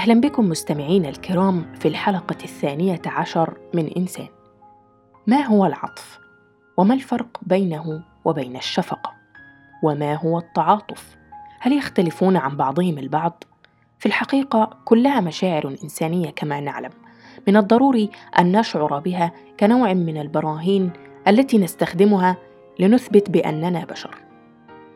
[0.00, 4.28] أهلا بكم مستمعينا الكرام في الحلقة الثانية عشر من إنسان.
[5.26, 6.18] ما هو العطف؟
[6.76, 9.12] وما الفرق بينه وبين الشفقة؟
[9.82, 11.16] وما هو التعاطف؟
[11.60, 13.44] هل يختلفون عن بعضهم البعض؟
[13.98, 16.92] في الحقيقة كلها مشاعر إنسانية كما نعلم.
[17.48, 20.90] من الضروري أن نشعر بها كنوع من البراهين
[21.28, 22.36] التي نستخدمها
[22.78, 24.14] لنثبت بأننا بشر.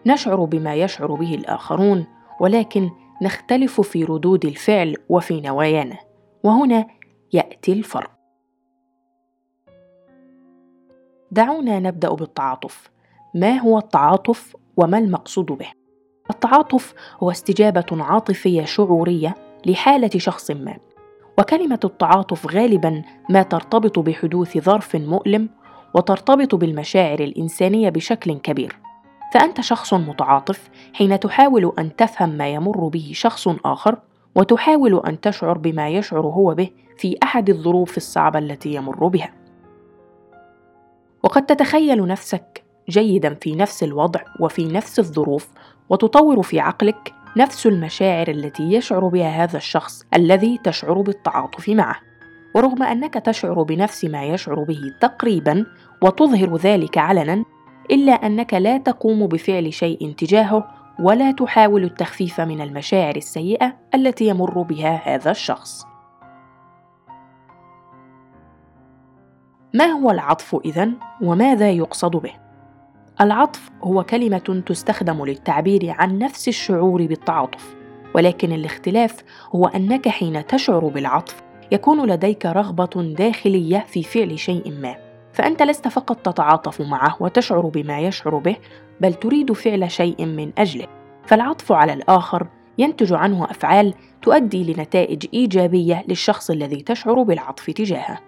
[0.06, 2.06] نشعر بما يشعر به الآخرون
[2.41, 2.91] ولكن
[3.24, 5.98] نختلف في ردود الفعل وفي نوايانا.
[6.42, 6.87] وهنا
[7.33, 8.10] يأتي الفرق.
[11.30, 12.91] دعونا نبدأ بالتعاطف.
[13.34, 15.69] ما هو التعاطف وما المقصود به؟
[16.30, 19.34] التعاطف هو استجابة عاطفية شعورية
[19.66, 20.77] لحالة شخص ما.
[21.38, 25.48] وكلمة التعاطف غالبا ما ترتبط بحدوث ظرف مؤلم
[25.94, 28.83] وترتبط بالمشاعر الإنسانية بشكل كبير.
[29.34, 33.98] فأنت شخص متعاطف حين تحاول أن تفهم ما يمر به شخص آخر
[34.34, 39.32] وتحاول أن تشعر بما يشعر هو به في أحد الظروف الصعبة التي يمر بها.
[41.22, 45.48] وقد تتخيل نفسك جيدا في نفس الوضع وفي نفس الظروف
[45.88, 51.96] وتطور في عقلك نفس المشاعر التي يشعر بها هذا الشخص الذي تشعر بالتعاطف معه.
[52.54, 55.66] ورغم أنك تشعر بنفس ما يشعر به تقريبا
[56.02, 57.44] وتظهر ذلك علنا
[57.90, 64.62] إلا أنك لا تقوم بفعل شيء تجاهه ولا تحاول التخفيف من المشاعر السيئة التي يمر
[64.62, 65.86] بها هذا الشخص.
[69.74, 72.32] ما هو العطف إذن وماذا يقصد به؟
[73.20, 77.76] العطف هو كلمة تستخدم للتعبير عن نفس الشعور بالتعاطف
[78.14, 85.03] ولكن الاختلاف هو أنك حين تشعر بالعطف يكون لديك رغبة داخلية في فعل شيء ما.
[85.34, 88.56] فأنت لست فقط تتعاطف معه وتشعر بما يشعر به
[89.00, 90.87] بل تريد فعل شيء من أجله.
[91.27, 92.47] فالعطف على الآخر
[92.78, 98.21] ينتج عنه أفعال تؤدي لنتائج إيجابية للشخص الذي تشعر بالعطف تجاهه.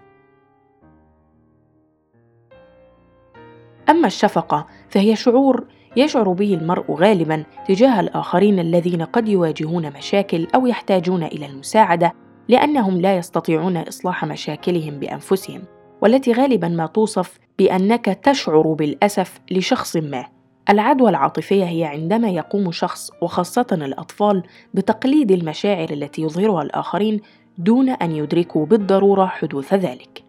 [3.91, 5.65] أما الشفقة فهي شعور
[5.97, 12.12] يشعر به المرء غالبا تجاه الآخرين الذين قد يواجهون مشاكل أو يحتاجون إلى المساعدة
[12.49, 15.75] لأنهم لا يستطيعون إصلاح مشاكلهم بأنفسهم.
[16.02, 20.26] والتي غالبا ما توصف بأنك تشعر بالأسف لشخص ما.
[20.70, 24.42] العدوى العاطفية هي عندما يقوم شخص وخاصة الأطفال
[24.74, 27.20] بتقليد المشاعر التي يظهرها الآخرين
[27.58, 30.24] دون أن يدركوا بالضرورة حدوث ذلك.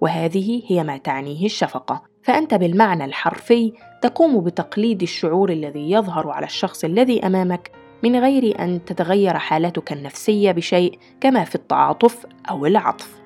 [0.00, 2.02] وهذه هي ما تعنيه الشفقة.
[2.22, 3.72] فأنت بالمعنى الحرفي
[4.02, 7.70] تقوم بتقليد الشعور الذي يظهر على الشخص الذي أمامك
[8.02, 13.21] من غير أن تتغير حالتك النفسية بشيء كما في التعاطف أو العطف.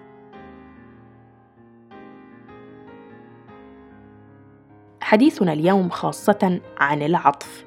[5.06, 7.64] حديثنا اليوم خاصة عن العطف.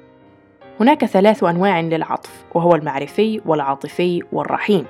[0.80, 4.86] هناك ثلاث أنواع للعطف وهو المعرفي والعاطفي والرحيم.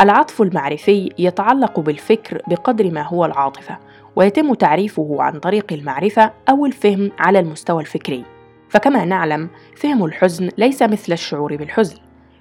[0.00, 3.78] العطف المعرفي يتعلق بالفكر بقدر ما هو العاطفة
[4.16, 8.24] ويتم تعريفه عن طريق المعرفة أو الفهم على المستوى الفكري.
[8.68, 11.96] فكما نعلم فهم الحزن ليس مثل الشعور بالحزن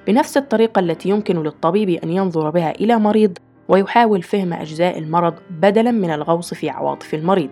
[0.07, 5.91] بنفس الطريقة التي يمكن للطبيب أن ينظر بها إلى مريض ويحاول فهم أجزاء المرض بدلاً
[5.91, 7.51] من الغوص في عواطف المريض.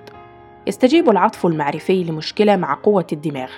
[0.68, 3.50] يستجيب العطف المعرفي لمشكلة مع قوة الدماغ.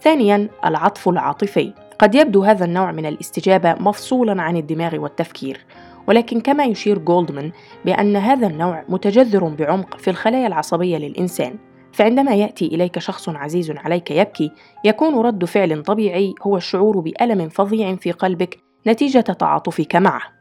[0.00, 5.66] ثانياً العطف العاطفي قد يبدو هذا النوع من الاستجابة مفصولاً عن الدماغ والتفكير،
[6.06, 7.52] ولكن كما يشير جولدمان
[7.84, 11.58] بأن هذا النوع متجذر بعمق في الخلايا العصبية للإنسان،
[11.92, 14.52] فعندما يأتي إليك شخص عزيز عليك يبكي،
[14.84, 20.39] يكون رد فعل طبيعي هو الشعور بألم فظيع في قلبك نتيجة تعاطفك معه.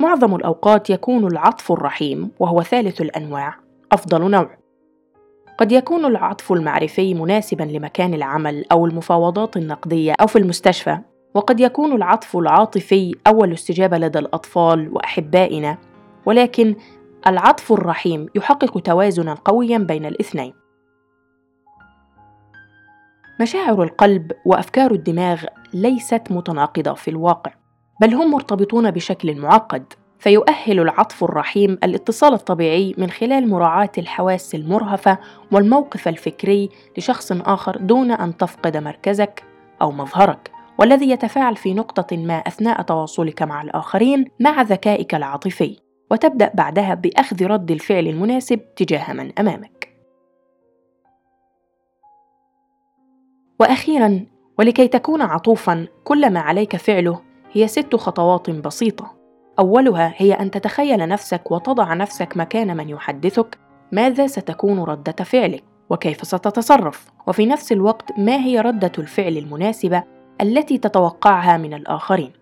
[0.00, 3.54] معظم الأوقات يكون العطف الرحيم وهو ثالث الأنواع
[3.92, 4.58] أفضل نوع.
[5.58, 10.98] قد يكون العطف المعرفي مناسبا لمكان العمل أو المفاوضات النقدية أو في المستشفى
[11.34, 15.78] وقد يكون العطف العاطفي أول استجابة لدى الأطفال وأحبائنا
[16.26, 16.74] ولكن
[17.26, 20.52] العطف الرحيم يحقق توازنا قويا بين الاثنين.
[23.40, 25.44] مشاعر القلب وأفكار الدماغ
[25.74, 27.52] ليست متناقضة في الواقع.
[28.00, 35.18] بل هم مرتبطون بشكل معقد فيؤهل العطف الرحيم الاتصال الطبيعي من خلال مراعاة الحواس المرهفة
[35.52, 39.44] والموقف الفكري لشخص آخر دون أن تفقد مركزك
[39.82, 45.76] أو مظهرك والذي يتفاعل في نقطة ما أثناء تواصلك مع الآخرين مع ذكائك العاطفي
[46.10, 49.88] وتبدأ بعدها بأخذ رد الفعل المناسب تجاه من أمامك.
[53.60, 54.26] وأخيرا
[54.58, 59.14] ولكي تكون عطوفا كل ما عليك فعله هي ست خطوات بسيطة.
[59.58, 63.58] أولها هي أن تتخيل نفسك وتضع نفسك مكان من يحدثك
[63.92, 67.06] ماذا ستكون ردة فعلك وكيف ستتصرف.
[67.26, 70.02] وفي نفس الوقت ما هي ردة الفعل المناسبة
[70.40, 72.32] التي تتوقعها من الآخرين.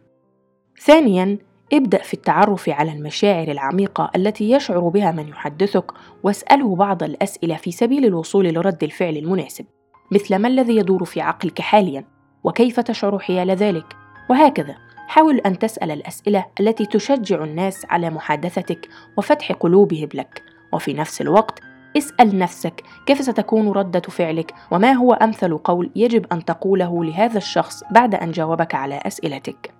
[0.80, 1.38] ثانياً،
[1.72, 5.92] ابدأ في التعرف على المشاعر العميقة التي يشعر بها من يحدثك
[6.22, 9.64] واسأله بعض الأسئلة في سبيل الوصول لرد الفعل المناسب.
[10.12, 12.04] مثل ما الذي يدور في عقلك حاليا
[12.44, 13.96] وكيف تشعر حيال ذلك
[14.30, 14.85] وهكذا.
[15.06, 20.42] حاول أن تسأل الأسئلة التي تشجع الناس على محادثتك وفتح قلوبهم لك.
[20.72, 21.60] وفي نفس الوقت
[21.96, 27.84] اسأل نفسك كيف ستكون ردة فعلك وما هو أمثل قول يجب أن تقوله لهذا الشخص
[27.90, 29.74] بعد أن جاوبك على أسئلتك.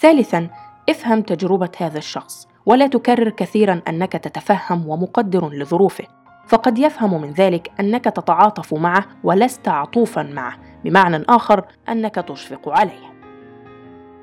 [0.00, 0.48] ثالثاً،
[0.88, 6.04] افهم تجربة هذا الشخص ولا تكرر كثيرا أنك تتفهم ومقدر لظروفه.
[6.46, 13.13] فقد يفهم من ذلك أنك تتعاطف معه ولست عطوفا معه بمعنى آخر أنك تشفق عليه.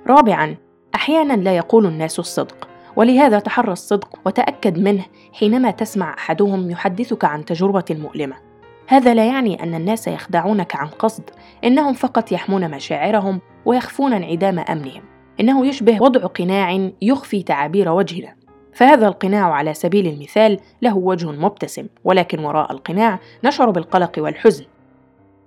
[0.07, 0.55] رابعا
[0.95, 7.45] أحيانا لا يقول الناس الصدق ولهذا تحرى الصدق وتأكد منه حينما تسمع أحدهم يحدثك عن
[7.45, 8.35] تجربة مؤلمة.
[8.87, 11.23] هذا لا يعني أن الناس يخدعونك عن قصد
[11.63, 15.03] إنهم فقط يحمون مشاعرهم ويخفون انعدام أمنهم.
[15.39, 18.35] إنه يشبه وضع قناع يخفي تعابير وجهنا
[18.73, 24.65] فهذا القناع على سبيل المثال له وجه مبتسم ولكن وراء القناع نشعر بالقلق والحزن.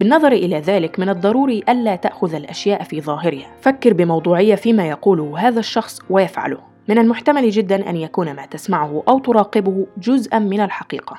[0.01, 3.47] بالنظر إلى ذلك من الضروري ألا تأخذ الأشياء في ظاهرها.
[3.61, 6.59] فكر بموضوعية فيما يقوله هذا الشخص ويفعله.
[6.89, 11.17] من المحتمل جدا أن يكون ما تسمعه أو تراقبه جزءا من الحقيقة.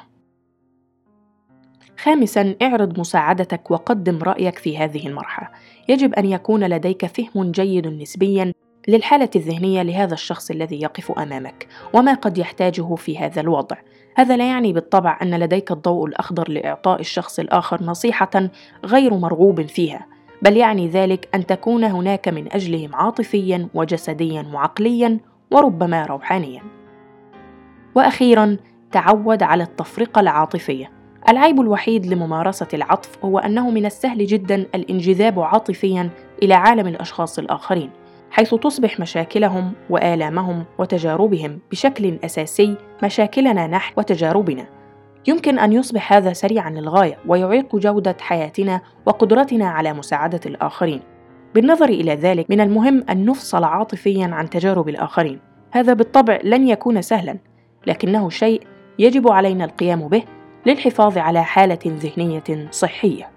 [1.97, 5.47] خامسا اعرض مساعدتك وقدم رأيك في هذه المرحلة.
[5.89, 8.51] يجب أن يكون لديك فهم جيد نسبيا
[8.87, 13.77] للحالة الذهنية لهذا الشخص الذي يقف أمامك وما قد يحتاجه في هذا الوضع.
[14.15, 18.49] هذا لا يعني بالطبع أن لديك الضوء الأخضر لإعطاء الشخص الآخر نصيحة
[18.85, 20.05] غير مرغوب فيها
[20.41, 25.19] بل يعني ذلك أن تكون هناك من أجلهم عاطفيا وجسديا وعقليا
[25.51, 26.61] وربما روحانيا.
[27.95, 28.57] وأخيرا
[28.91, 30.91] تعود على التفرقة العاطفية.
[31.29, 36.09] العيب الوحيد لممارسة العطف هو أنه من السهل جدا الانجذاب عاطفيا
[36.43, 37.89] إلى عالم الأشخاص الآخرين.
[38.31, 44.65] حيث تصبح مشاكلهم وآلامهم وتجاربهم بشكل أساسي مشاكلنا نحن وتجاربنا.
[45.27, 51.01] يمكن أن يصبح هذا سريعا للغاية ويعيق جودة حياتنا وقدرتنا على مساعدة الآخرين.
[51.55, 55.39] بالنظر إلى ذلك من المهم أن نفصل عاطفيا عن تجارب الآخرين.
[55.71, 57.37] هذا بالطبع لن يكون سهلا
[57.87, 58.61] لكنه شيء
[58.99, 60.23] يجب علينا القيام به
[60.65, 63.34] للحفاظ على حالة ذهنية صحية.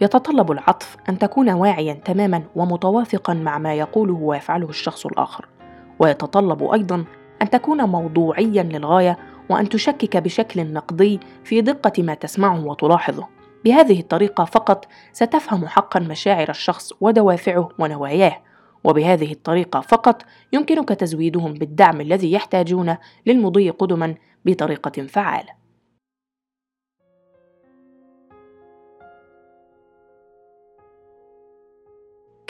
[0.00, 5.48] يتطلب العطف أن تكون واعيا تماما ومتوافقا مع ما يقوله ويفعله الشخص الآخر.
[5.98, 7.04] ويتطلب أيضا
[7.42, 9.18] أن تكون موضوعيا للغاية
[9.50, 13.28] وأن تشكك بشكل نقدي في دقة ما تسمعه وتلاحظه.
[13.64, 18.36] بهذه الطريقة فقط ستفهم حقا مشاعر الشخص ودوافعه ونواياه.
[18.84, 24.14] وبهذه الطريقة فقط يمكنك تزويدهم بالدعم الذي يحتاجونه للمضي قدما
[24.44, 25.63] بطريقة فعالة.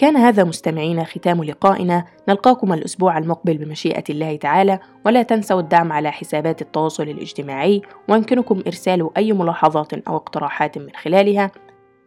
[0.05, 2.05] كان هذا مستمعينا ختام لقائنا.
[2.29, 9.11] نلقاكم الأسبوع المقبل بمشيئة الله تعالى ولا تنسوا الدعم على حسابات التواصل الاجتماعي ويمكنكم إرسال
[9.17, 11.51] أي ملاحظات أو اقتراحات من خلالها.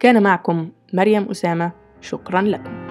[0.00, 1.72] كان معكم مريم أسامة.
[2.00, 2.87] شكرا لكم.